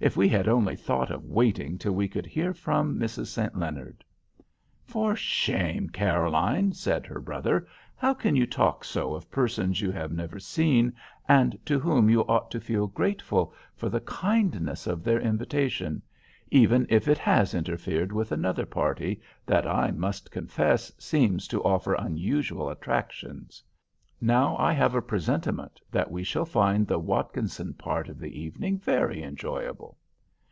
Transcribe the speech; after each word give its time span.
If 0.00 0.16
we 0.16 0.28
had 0.28 0.46
only 0.46 0.76
thought 0.76 1.10
of 1.10 1.24
waiting 1.24 1.76
till 1.76 1.90
we 1.92 2.06
could 2.06 2.24
hear 2.26 2.54
from 2.54 2.96
Mrs. 3.00 3.26
St. 3.26 3.58
Leonard!" 3.58 4.04
"For 4.84 5.16
shame, 5.16 5.88
Caroline," 5.90 6.70
said 6.70 7.04
her 7.06 7.18
brother, 7.18 7.66
"how 7.96 8.14
can 8.14 8.36
you 8.36 8.46
talk 8.46 8.84
so 8.84 9.12
of 9.12 9.28
persons 9.28 9.80
you 9.80 9.90
have 9.90 10.12
never 10.12 10.38
seen, 10.38 10.92
and 11.28 11.58
to 11.66 11.80
whom 11.80 12.08
you 12.08 12.20
ought 12.28 12.48
to 12.52 12.60
feel 12.60 12.86
grateful 12.86 13.52
for 13.74 13.88
the 13.88 13.98
kindness 14.02 14.86
of 14.86 15.02
their 15.02 15.18
invitation; 15.18 16.00
even 16.48 16.86
if 16.88 17.08
it 17.08 17.18
has 17.18 17.52
interfered 17.52 18.12
with 18.12 18.30
another 18.30 18.66
party, 18.66 19.20
that 19.46 19.66
I 19.66 19.90
must 19.90 20.30
confess 20.30 20.92
seems 20.96 21.48
to 21.48 21.64
offer 21.64 21.94
unusual 21.94 22.70
attractions. 22.70 23.64
Now 24.20 24.56
I 24.56 24.72
have 24.72 24.96
a 24.96 25.00
presentiment 25.02 25.80
that 25.92 26.10
we 26.10 26.24
shall 26.24 26.44
find 26.44 26.88
the 26.88 26.98
Watkinson 26.98 27.74
part 27.74 28.08
of 28.08 28.18
the 28.18 28.36
evening 28.40 28.76
very 28.76 29.22
enjoyable." 29.22 29.96